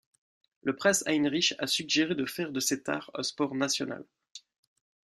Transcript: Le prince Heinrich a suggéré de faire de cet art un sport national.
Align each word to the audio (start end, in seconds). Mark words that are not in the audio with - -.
Le 0.63 0.75
prince 0.75 1.03
Heinrich 1.05 1.53
a 1.59 1.67
suggéré 1.67 2.15
de 2.15 2.25
faire 2.25 2.51
de 2.51 2.59
cet 2.59 2.89
art 2.89 3.11
un 3.13 3.21
sport 3.21 3.53
national. 3.53 4.03